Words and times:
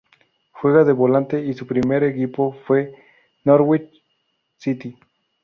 Juega 0.53 0.83
de 0.83 0.93
volante 0.93 1.45
y 1.45 1.53
su 1.53 1.67
primer 1.67 2.03
equipo 2.03 2.53
fue 2.65 2.91
Norwich 3.43 4.03
City. 4.57 4.97